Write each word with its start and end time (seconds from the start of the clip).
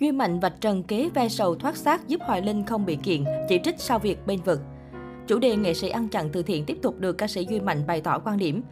Duy 0.00 0.12
Mạnh 0.12 0.40
vạch 0.40 0.60
trần 0.60 0.82
kế 0.82 1.08
ve 1.14 1.28
sầu 1.28 1.54
thoát 1.54 1.76
xác 1.76 2.08
giúp 2.08 2.20
Hoài 2.26 2.42
Linh 2.42 2.64
không 2.66 2.86
bị 2.86 2.96
kiện, 2.96 3.24
chỉ 3.48 3.58
trích 3.64 3.74
sau 3.78 3.98
việc 3.98 4.26
bên 4.26 4.40
vực. 4.44 4.60
Chủ 5.26 5.38
đề 5.38 5.56
nghệ 5.56 5.74
sĩ 5.74 5.88
ăn 5.88 6.08
chặn 6.08 6.28
từ 6.32 6.42
thiện 6.42 6.64
tiếp 6.64 6.78
tục 6.82 6.94
được 6.98 7.12
ca 7.12 7.28
sĩ 7.28 7.46
Duy 7.48 7.60
Mạnh 7.60 7.86
bày 7.86 8.00
tỏ 8.00 8.18
quan 8.18 8.38
điểm. 8.38 8.62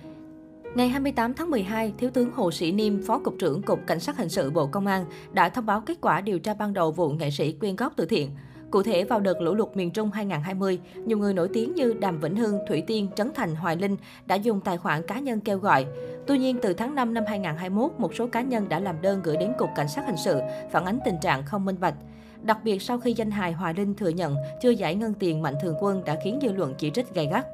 Ngày 0.74 0.88
28 0.88 1.34
tháng 1.34 1.50
12, 1.50 1.92
Thiếu 1.98 2.10
tướng 2.10 2.30
Hồ 2.30 2.50
Sĩ 2.50 2.72
Niêm, 2.72 3.02
Phó 3.02 3.18
Cục 3.18 3.34
trưởng 3.38 3.62
Cục 3.62 3.86
Cảnh 3.86 4.00
sát 4.00 4.16
Hình 4.16 4.28
sự 4.28 4.50
Bộ 4.50 4.66
Công 4.66 4.86
an 4.86 5.04
đã 5.32 5.48
thông 5.48 5.66
báo 5.66 5.80
kết 5.80 5.98
quả 6.00 6.20
điều 6.20 6.38
tra 6.38 6.54
ban 6.54 6.72
đầu 6.72 6.92
vụ 6.92 7.10
nghệ 7.10 7.30
sĩ 7.30 7.52
quyên 7.52 7.76
góp 7.76 7.92
từ 7.96 8.06
thiện. 8.06 8.30
Cụ 8.74 8.82
thể, 8.82 9.04
vào 9.04 9.20
đợt 9.20 9.40
lũ 9.40 9.54
lụt 9.54 9.76
miền 9.76 9.90
Trung 9.90 10.10
2020, 10.10 10.80
nhiều 11.04 11.18
người 11.18 11.34
nổi 11.34 11.48
tiếng 11.52 11.74
như 11.74 11.94
Đàm 12.00 12.20
Vĩnh 12.20 12.36
Hưng, 12.36 12.58
Thủy 12.68 12.82
Tiên, 12.86 13.08
Trấn 13.16 13.30
Thành, 13.34 13.54
Hoài 13.54 13.76
Linh 13.76 13.96
đã 14.26 14.34
dùng 14.34 14.60
tài 14.60 14.78
khoản 14.78 15.06
cá 15.06 15.18
nhân 15.18 15.40
kêu 15.40 15.58
gọi. 15.58 15.86
Tuy 16.26 16.38
nhiên, 16.38 16.58
từ 16.62 16.74
tháng 16.74 16.94
5 16.94 17.14
năm 17.14 17.24
2021, 17.28 17.92
một 17.98 18.14
số 18.14 18.26
cá 18.26 18.42
nhân 18.42 18.68
đã 18.68 18.80
làm 18.80 19.02
đơn 19.02 19.20
gửi 19.24 19.36
đến 19.36 19.52
Cục 19.58 19.68
Cảnh 19.76 19.88
sát 19.88 20.02
Hình 20.06 20.16
sự, 20.24 20.40
phản 20.72 20.84
ánh 20.84 20.98
tình 21.04 21.16
trạng 21.22 21.44
không 21.46 21.64
minh 21.64 21.76
bạch. 21.80 21.94
Đặc 22.42 22.58
biệt 22.64 22.82
sau 22.82 22.98
khi 22.98 23.12
danh 23.12 23.30
hài 23.30 23.52
Hoài 23.52 23.74
Linh 23.74 23.94
thừa 23.94 24.08
nhận 24.08 24.36
chưa 24.62 24.70
giải 24.70 24.94
ngân 24.94 25.14
tiền 25.14 25.42
Mạnh 25.42 25.54
Thường 25.62 25.76
Quân 25.80 26.04
đã 26.04 26.16
khiến 26.24 26.38
dư 26.42 26.52
luận 26.52 26.74
chỉ 26.78 26.90
trích 26.90 27.14
gay 27.14 27.26
gắt. 27.26 27.46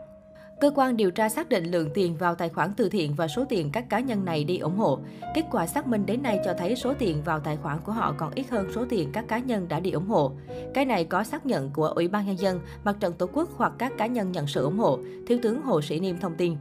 Cơ 0.61 0.71
quan 0.75 0.97
điều 0.97 1.11
tra 1.11 1.29
xác 1.29 1.49
định 1.49 1.71
lượng 1.71 1.89
tiền 1.95 2.17
vào 2.17 2.35
tài 2.35 2.49
khoản 2.49 2.71
từ 2.77 2.89
thiện 2.89 3.15
và 3.15 3.29
số 3.29 3.45
tiền 3.49 3.71
các 3.73 3.91
cá 3.91 4.01
nhân 4.01 4.25
này 4.25 4.45
đi 4.45 4.59
ủng 4.59 4.77
hộ. 4.77 4.99
Kết 5.35 5.45
quả 5.51 5.67
xác 5.67 5.87
minh 5.87 6.07
đến 6.07 6.23
nay 6.23 6.41
cho 6.45 6.55
thấy 6.59 6.77
số 6.77 6.95
tiền 6.99 7.23
vào 7.25 7.41
tài 7.41 7.57
khoản 7.57 7.79
của 7.85 7.93
họ 7.93 8.15
còn 8.19 8.33
ít 8.35 8.51
hơn 8.51 8.69
số 8.75 8.85
tiền 8.89 9.11
các 9.13 9.29
cá 9.29 9.39
nhân 9.39 9.69
đã 9.69 9.81
đi 9.81 9.91
ủng 9.91 10.07
hộ. 10.07 10.33
Cái 10.75 10.85
này 10.85 11.05
có 11.05 11.25
xác 11.25 11.47
nhận 11.47 11.71
của 11.71 11.87
Ủy 11.87 12.09
ban 12.09 12.27
Nhân 12.27 12.39
dân, 12.39 12.61
Mặt 12.85 12.97
trận 13.01 13.13
Tổ 13.13 13.27
quốc 13.33 13.49
hoặc 13.57 13.73
các 13.79 13.93
cá 13.99 14.07
nhân 14.07 14.33
nhận 14.33 14.47
sự 14.47 14.65
ủng 14.65 14.79
hộ, 14.79 14.99
Thiếu 15.27 15.39
tướng 15.43 15.63
Hồ 15.63 15.83
Sĩ 15.83 16.01
Niêm 16.01 16.19
thông 16.19 16.35
tin. 16.35 16.57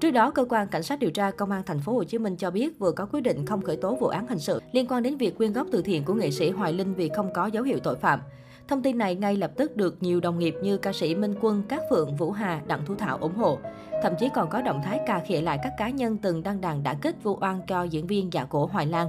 Trước 0.00 0.10
đó, 0.10 0.30
cơ 0.30 0.44
quan 0.48 0.68
cảnh 0.68 0.82
sát 0.82 0.98
điều 0.98 1.10
tra 1.10 1.30
công 1.30 1.50
an 1.50 1.62
thành 1.66 1.80
phố 1.80 1.92
Hồ 1.92 2.04
Chí 2.04 2.18
Minh 2.18 2.36
cho 2.36 2.50
biết 2.50 2.78
vừa 2.78 2.92
có 2.92 3.06
quyết 3.06 3.20
định 3.20 3.46
không 3.46 3.62
khởi 3.62 3.76
tố 3.76 3.96
vụ 4.00 4.06
án 4.06 4.26
hình 4.26 4.38
sự 4.38 4.60
liên 4.72 4.86
quan 4.86 5.02
đến 5.02 5.16
việc 5.16 5.36
quyên 5.36 5.52
góp 5.52 5.66
từ 5.72 5.82
thiện 5.82 6.04
của 6.04 6.14
nghệ 6.14 6.30
sĩ 6.30 6.50
Hoài 6.50 6.72
Linh 6.72 6.94
vì 6.94 7.08
không 7.16 7.32
có 7.34 7.46
dấu 7.46 7.64
hiệu 7.64 7.78
tội 7.82 7.96
phạm. 7.96 8.20
Thông 8.68 8.82
tin 8.82 8.98
này 8.98 9.14
ngay 9.14 9.36
lập 9.36 9.50
tức 9.56 9.76
được 9.76 10.02
nhiều 10.02 10.20
đồng 10.20 10.38
nghiệp 10.38 10.54
như 10.62 10.76
ca 10.76 10.92
sĩ 10.92 11.14
Minh 11.14 11.34
Quân, 11.40 11.62
Cát 11.68 11.80
Phượng, 11.90 12.16
Vũ 12.16 12.30
Hà, 12.30 12.62
Đặng 12.66 12.84
Thu 12.86 12.94
Thảo 12.94 13.18
ủng 13.20 13.34
hộ. 13.34 13.58
Thậm 14.02 14.12
chí 14.18 14.28
còn 14.34 14.50
có 14.50 14.62
động 14.62 14.80
thái 14.84 15.00
cà 15.06 15.20
khịa 15.26 15.40
lại 15.40 15.58
các 15.62 15.72
cá 15.78 15.90
nhân 15.90 16.18
từng 16.22 16.42
đăng 16.42 16.60
đàn 16.60 16.82
đã 16.82 16.94
kích 16.94 17.22
vu 17.22 17.38
oan 17.40 17.60
cho 17.66 17.82
diễn 17.82 18.06
viên 18.06 18.32
giả 18.32 18.44
cổ 18.44 18.66
Hoài 18.66 18.86
Lan. 18.86 19.08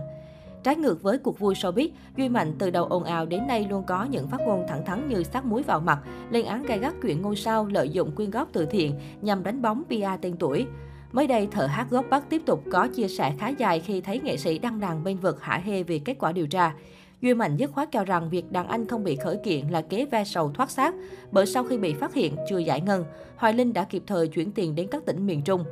Trái 0.64 0.76
ngược 0.76 1.04
với 1.04 1.18
cuộc 1.18 1.40
vui 1.40 1.54
showbiz, 1.54 1.90
Duy 2.18 2.30
Mạnh 2.30 2.54
từ 2.60 2.70
đầu 2.70 2.86
ồn 2.86 3.04
ào 3.04 3.26
đến 3.26 3.48
nay 3.48 3.68
luôn 3.70 3.84
có 3.84 4.04
những 4.04 4.28
phát 4.28 4.42
ngôn 4.42 4.66
thẳng 4.68 4.86
thắn 4.86 5.08
như 5.08 5.24
sát 5.24 5.46
muối 5.46 5.64
vào 5.64 5.80
mặt, 5.80 6.00
lên 6.30 6.46
án 6.46 6.64
gay 6.64 6.80
gắt 6.80 6.94
chuyện 7.02 7.22
ngôi 7.22 7.36
sao 7.36 7.66
lợi 7.66 7.90
dụng 7.90 8.16
quyên 8.16 8.30
góp 8.30 8.50
từ 8.54 8.66
thiện 8.66 9.00
nhằm 9.22 9.44
đánh 9.44 9.62
bóng 9.62 9.84
PR 9.84 10.22
tên 10.22 10.38
tuổi. 10.38 10.66
Mới 11.12 11.28
đây, 11.28 11.48
thợ 11.52 11.66
hát 11.66 11.88
gốc 11.90 12.06
Bắc 12.10 12.30
tiếp 12.30 12.42
tục 12.46 12.64
có 12.72 12.88
chia 12.88 13.08
sẻ 13.08 13.34
khá 13.40 13.50
dài 13.50 13.80
khi 13.80 14.02
thấy 14.02 14.20
nghệ 14.20 14.38
sĩ 14.38 14.60
đăng 14.60 14.80
đàn 14.80 15.04
bên 15.04 15.18
vực 15.18 15.42
hả 15.42 15.62
hê 15.66 15.84
vì 15.84 16.00
kết 16.00 16.16
quả 16.20 16.32
điều 16.32 16.48
tra. 16.48 16.74
Duy 17.22 17.34
Mạnh 17.34 17.58
dứt 17.58 17.72
khoát 17.72 17.92
cho 17.92 18.04
rằng 18.04 18.30
việc 18.30 18.52
đàn 18.52 18.68
anh 18.68 18.88
không 18.88 19.04
bị 19.04 19.16
khởi 19.16 19.38
kiện 19.38 19.68
là 19.68 19.82
kế 19.82 20.06
ve 20.06 20.24
sầu 20.24 20.52
thoát 20.52 20.72
xác, 20.72 20.96
bởi 21.32 21.46
sau 21.46 21.64
khi 21.64 21.78
bị 21.78 21.94
phát 21.94 22.14
hiện 22.14 22.36
chưa 22.50 22.58
giải 22.58 22.82
ngân, 22.82 23.06
Hoài 23.36 23.54
Linh 23.54 23.74
đã 23.74 23.84
kịp 23.84 24.04
thời 24.08 24.28
chuyển 24.28 24.52
tiền 24.52 24.76
đến 24.76 24.88
các 24.92 25.06
tỉnh 25.06 25.26
miền 25.26 25.42
Trung. 25.42 25.64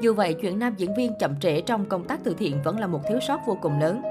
Dù 0.00 0.14
vậy, 0.14 0.34
chuyện 0.34 0.58
nam 0.58 0.74
diễn 0.76 0.94
viên 0.96 1.12
chậm 1.18 1.40
trễ 1.40 1.60
trong 1.60 1.84
công 1.84 2.04
tác 2.04 2.20
từ 2.24 2.34
thiện 2.38 2.62
vẫn 2.64 2.78
là 2.78 2.86
một 2.86 3.00
thiếu 3.08 3.18
sót 3.28 3.40
vô 3.46 3.58
cùng 3.62 3.80
lớn. 3.80 4.02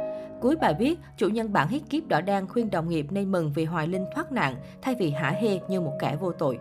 Cuối 0.41 0.55
bài 0.55 0.75
viết, 0.79 0.99
chủ 1.17 1.27
nhân 1.27 1.53
bản 1.53 1.67
hit 1.67 1.81
kiếp 1.89 2.07
đỏ 2.07 2.21
đen 2.21 2.47
khuyên 2.47 2.69
đồng 2.69 2.89
nghiệp 2.89 3.05
nên 3.09 3.31
mừng 3.31 3.51
vì 3.55 3.65
Hoài 3.65 3.87
Linh 3.87 4.05
thoát 4.15 4.31
nạn 4.31 4.55
thay 4.81 4.95
vì 4.99 5.11
hả 5.11 5.29
hê 5.29 5.59
như 5.69 5.81
một 5.81 5.93
kẻ 5.99 6.17
vô 6.19 6.31
tội. 6.31 6.59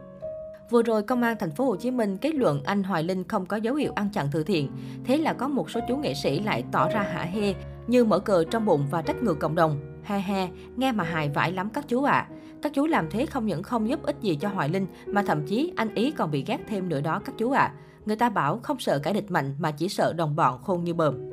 Vừa 0.71 0.83
rồi, 0.83 1.03
công 1.03 1.23
an 1.23 1.37
thành 1.39 1.51
phố 1.51 1.65
Hồ 1.65 1.77
Chí 1.77 1.91
Minh 1.91 2.17
kết 2.17 2.35
luận 2.35 2.63
anh 2.65 2.83
Hoài 2.83 3.03
Linh 3.03 3.25
không 3.25 3.47
có 3.47 3.57
dấu 3.57 3.75
hiệu 3.75 3.93
ăn 3.95 4.09
chặn 4.13 4.29
từ 4.33 4.45
thiện. 4.45 4.71
Thế 5.05 5.17
là 5.17 5.33
có 5.33 5.49
một 5.49 5.71
số 5.71 5.81
chú 5.89 5.97
nghệ 5.97 6.15
sĩ 6.15 6.41
lại 6.41 6.65
tỏ 6.73 6.89
ra 6.89 7.03
hả 7.03 7.23
hê, 7.23 7.55
như 7.87 8.05
mở 8.05 8.19
cờ 8.19 8.45
trong 8.51 8.65
bụng 8.65 8.87
và 8.91 9.03
trách 9.03 9.23
ngược 9.23 9.39
cộng 9.39 9.55
đồng. 9.55 9.88
He 10.09 10.21
he, 10.21 10.49
nghe 10.77 10.93
mà 10.93 11.05
hài 11.05 11.29
vãi 11.29 11.53
lắm 11.53 11.69
các 11.71 11.89
chú 11.89 12.03
ạ. 12.03 12.13
À. 12.13 12.29
Các 12.63 12.73
chú 12.75 12.87
làm 12.87 13.11
thế 13.11 13.27
không 13.27 13.47
những 13.47 13.63
không 13.63 13.89
giúp 13.89 14.03
ích 14.03 14.17
gì 14.21 14.37
cho 14.41 14.49
Hoài 14.49 14.69
Linh, 14.69 14.87
mà 15.07 15.23
thậm 15.23 15.47
chí 15.47 15.73
anh 15.77 15.95
ý 15.95 16.11
còn 16.11 16.31
bị 16.31 16.45
ghét 16.47 16.59
thêm 16.69 16.89
nữa 16.89 17.01
đó 17.01 17.21
các 17.25 17.35
chú 17.39 17.51
ạ. 17.51 17.63
À. 17.63 17.75
Người 18.07 18.17
ta 18.17 18.29
bảo 18.29 18.61
không 18.63 18.79
sợ 18.79 18.99
kẻ 18.99 19.13
địch 19.13 19.31
mạnh 19.31 19.55
mà 19.59 19.71
chỉ 19.71 19.89
sợ 19.89 20.13
đồng 20.13 20.37
bọn 20.37 20.63
khôn 20.63 20.85
như 20.85 20.95
bờm. 20.95 21.28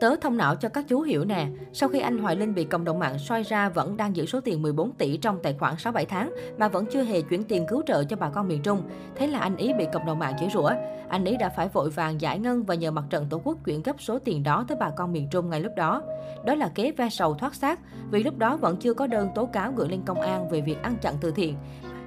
Tớ 0.00 0.16
thông 0.16 0.36
não 0.36 0.56
cho 0.56 0.68
các 0.68 0.84
chú 0.88 1.00
hiểu 1.00 1.24
nè, 1.24 1.48
sau 1.72 1.88
khi 1.88 2.00
anh 2.00 2.18
Hoài 2.18 2.36
Linh 2.36 2.54
bị 2.54 2.64
cộng 2.64 2.84
đồng 2.84 2.98
mạng 2.98 3.18
soi 3.18 3.42
ra 3.42 3.68
vẫn 3.68 3.96
đang 3.96 4.16
giữ 4.16 4.26
số 4.26 4.40
tiền 4.40 4.62
14 4.62 4.92
tỷ 4.92 5.16
trong 5.16 5.38
tài 5.42 5.56
khoản 5.58 5.74
6-7 5.74 6.04
tháng 6.08 6.34
mà 6.58 6.68
vẫn 6.68 6.86
chưa 6.92 7.02
hề 7.02 7.20
chuyển 7.20 7.44
tiền 7.44 7.66
cứu 7.68 7.82
trợ 7.86 8.04
cho 8.04 8.16
bà 8.16 8.30
con 8.30 8.48
miền 8.48 8.62
Trung. 8.62 8.82
Thế 9.14 9.26
là 9.26 9.38
anh 9.38 9.56
ý 9.56 9.72
bị 9.78 9.86
cộng 9.92 10.06
đồng 10.06 10.18
mạng 10.18 10.34
chửi 10.40 10.48
rủa. 10.52 10.70
Anh 11.08 11.24
ý 11.24 11.36
đã 11.36 11.48
phải 11.48 11.68
vội 11.68 11.90
vàng 11.90 12.20
giải 12.20 12.38
ngân 12.38 12.62
và 12.62 12.74
nhờ 12.74 12.90
mặt 12.90 13.04
trận 13.10 13.26
tổ 13.30 13.40
quốc 13.44 13.58
chuyển 13.64 13.82
gấp 13.82 14.00
số 14.00 14.18
tiền 14.18 14.42
đó 14.42 14.64
tới 14.68 14.76
bà 14.80 14.90
con 14.90 15.12
miền 15.12 15.28
Trung 15.30 15.50
ngay 15.50 15.60
lúc 15.60 15.72
đó. 15.76 16.02
Đó 16.44 16.54
là 16.54 16.68
kế 16.68 16.92
ve 16.92 17.08
sầu 17.08 17.34
thoát 17.34 17.54
xác, 17.54 17.80
vì 18.10 18.22
lúc 18.22 18.38
đó 18.38 18.56
vẫn 18.56 18.76
chưa 18.76 18.94
có 18.94 19.06
đơn 19.06 19.28
tố 19.34 19.46
cáo 19.46 19.72
gửi 19.76 19.88
lên 19.88 20.00
công 20.06 20.20
an 20.20 20.48
về 20.48 20.60
việc 20.60 20.82
ăn 20.82 20.96
chặn 21.02 21.14
từ 21.20 21.30
thiện. 21.30 21.54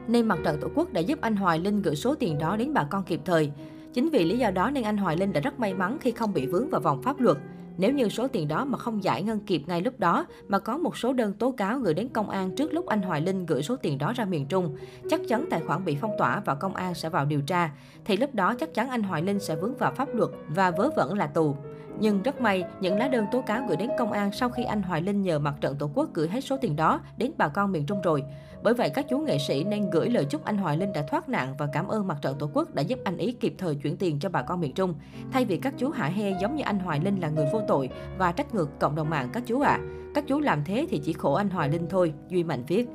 Nên 0.08 0.28
mặt 0.28 0.40
trận 0.44 0.58
tổ 0.62 0.68
quốc 0.76 0.94
đã 0.94 1.02
giúp 1.02 1.22
anh 1.22 1.36
Hoài 1.36 1.60
Linh 1.60 1.82
gửi 1.82 1.96
số 1.96 2.16
tiền 2.16 2.38
đó 2.38 2.56
đến 2.56 2.74
bà 2.74 2.84
con 2.84 3.04
kịp 3.04 3.20
thời. 3.26 3.52
Chính 3.94 4.10
vì 4.10 4.26
lý 4.26 4.38
do 4.38 4.52
đó 4.52 4.70
nên 4.70 4.84
anh 4.84 4.98
Hoài 4.98 5.18
Linh 5.18 5.34
đã 5.34 5.42
rất 5.42 5.60
may 5.60 5.74
mắn 5.74 5.98
khi 6.02 6.12
không 6.12 6.34
bị 6.34 6.46
vướng 6.46 6.70
vào 6.70 6.82
vòng 6.82 7.02
pháp 7.02 7.20
luật. 7.20 7.38
Nếu 7.80 7.92
như 7.92 8.10
số 8.10 8.28
tiền 8.28 8.48
đó 8.48 8.66
mà 8.66 8.78
không 8.78 9.04
giải 9.04 9.24
ngân 9.24 9.40
kịp 9.40 9.62
ngay 9.68 9.82
lúc 9.82 10.00
đó, 10.00 10.26
mà 10.48 10.60
có 10.60 10.78
một 10.78 10.98
số 10.98 11.14
đơn 11.14 11.34
tố 11.34 11.52
cáo 11.52 11.80
gửi 11.80 11.94
đến 11.94 12.10
công 12.10 12.30
an 12.30 12.56
trước 12.56 12.74
lúc 12.74 12.86
anh 12.86 13.02
Hoài 13.02 13.22
Linh 13.22 13.46
gửi 13.46 13.64
số 13.64 13.76
tiền 13.76 13.98
đó 13.98 14.14
ra 14.16 14.26
miền 14.26 14.46
Trung, 14.46 14.76
chắc 15.10 15.22
chắn 15.28 15.46
tài 15.50 15.62
khoản 15.68 15.86
bị 15.86 15.98
phong 16.02 16.12
tỏa 16.18 16.42
và 16.46 16.56
công 16.56 16.76
an 16.76 16.94
sẽ 16.94 17.10
vào 17.10 17.26
điều 17.26 17.42
tra. 17.42 17.72
Thì 18.06 18.18
lúc 18.18 18.36
đó 18.36 18.56
chắc 18.60 18.74
chắn 18.74 18.90
anh 18.90 19.04
Hoài 19.04 19.22
Linh 19.22 19.40
sẽ 19.40 19.56
vướng 19.56 19.78
vào 19.78 19.92
pháp 19.92 20.16
luật 20.16 20.30
và 20.48 20.72
vớ 20.72 20.90
vẩn 20.96 21.18
là 21.18 21.28
tù. 21.28 21.56
Nhưng 22.00 22.24
rất 22.24 22.42
may, 22.42 22.64
những 22.82 22.98
lá 22.98 23.08
đơn 23.08 23.26
tố 23.32 23.42
cáo 23.42 23.66
gửi 23.68 23.78
đến 23.78 23.90
công 23.98 24.12
an 24.12 24.32
sau 24.32 24.50
khi 24.50 24.64
anh 24.64 24.82
Hoài 24.82 25.02
Linh 25.02 25.22
nhờ 25.22 25.40
mặt 25.40 25.56
trận 25.62 25.76
Tổ 25.76 25.90
quốc 25.94 26.10
gửi 26.14 26.28
hết 26.28 26.42
số 26.42 26.58
tiền 26.58 26.76
đó 26.76 27.02
đến 27.18 27.32
bà 27.38 27.48
con 27.48 27.72
miền 27.72 27.86
Trung 27.86 28.02
rồi. 28.02 28.24
Bởi 28.64 28.74
vậy, 28.74 28.90
các 28.90 29.06
chú 29.10 29.20
nghệ 29.20 29.38
sĩ 29.48 29.64
nên 29.64 29.90
gửi 29.90 30.10
lời 30.10 30.26
chúc 30.26 30.44
anh 30.46 30.58
Hoài 30.58 30.78
Linh 30.78 30.94
đã 30.94 31.02
thoát 31.02 31.30
nạn 31.30 31.56
và 31.58 31.68
cảm 31.74 31.88
ơn 31.88 32.08
mặt 32.08 32.18
trận 32.22 32.36
Tổ 32.40 32.50
quốc 32.54 32.76
đã 32.76 32.82
giúp 32.82 33.00
anh 33.04 33.18
ý 33.18 33.32
kịp 33.32 33.56
thời 33.58 33.76
chuyển 33.76 33.98
tiền 33.98 34.20
cho 34.20 34.30
bà 34.30 34.42
con 34.42 34.60
miền 34.60 34.74
Trung. 34.74 34.94
Thay 35.32 35.46
vì 35.46 35.58
các 35.58 35.74
chú 35.78 35.90
hạ 35.90 36.06
hê 36.06 36.34
giống 36.42 36.56
như 36.56 36.64
anh 36.64 36.80
Hoài 36.80 37.00
Linh 37.00 37.20
là 37.20 37.30
người 37.30 37.46
vô 37.54 37.62
tội 37.68 37.90
và 38.18 38.32
trách 38.32 38.56
ngược 38.56 38.80
cộng 38.80 38.96
đồng 38.96 39.10
mạng 39.10 39.30
các 39.34 39.44
chú 39.46 39.62
ạ. 39.62 39.70
À. 39.70 39.80
Các 40.16 40.24
chú 40.28 40.40
làm 40.40 40.64
thế 40.64 40.88
thì 40.90 41.02
chỉ 41.04 41.14
khổ 41.14 41.34
anh 41.34 41.50
Hoài 41.50 41.70
Linh 41.70 41.88
thôi, 41.90 42.14
Duy 42.30 42.44
Mạnh 42.44 42.64
viết. 42.68 42.90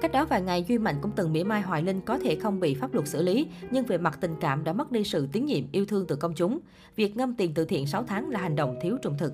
Cách 0.00 0.12
đó 0.12 0.24
vài 0.24 0.42
ngày, 0.42 0.64
Duy 0.68 0.78
Mạnh 0.78 0.96
cũng 1.02 1.10
từng 1.16 1.32
mỉa 1.32 1.44
mai 1.44 1.62
Hoài 1.62 1.82
Linh 1.82 2.00
có 2.00 2.18
thể 2.18 2.36
không 2.36 2.60
bị 2.60 2.74
pháp 2.74 2.94
luật 2.94 3.08
xử 3.08 3.22
lý, 3.22 3.46
nhưng 3.70 3.84
về 3.84 3.98
mặt 3.98 4.18
tình 4.20 4.34
cảm 4.40 4.64
đã 4.64 4.72
mất 4.72 4.92
đi 4.92 5.04
sự 5.04 5.28
tín 5.32 5.46
nhiệm, 5.46 5.64
yêu 5.72 5.86
thương 5.86 6.06
từ 6.06 6.16
công 6.16 6.34
chúng. 6.34 6.58
Việc 6.96 7.16
ngâm 7.16 7.34
tiền 7.34 7.54
từ 7.54 7.64
thiện 7.64 7.86
6 7.86 8.04
tháng 8.04 8.28
là 8.28 8.40
hành 8.40 8.56
động 8.56 8.78
thiếu 8.82 8.96
trung 9.02 9.14
thực. 9.18 9.32